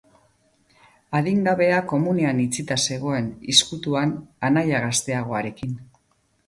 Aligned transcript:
Adingabea 1.19 1.83
komunean 1.93 2.41
itxita 2.47 2.79
zegoen, 2.87 3.31
ezkutuan, 3.55 4.19
anaia 4.51 4.83
gazteagoarekin. 4.89 5.81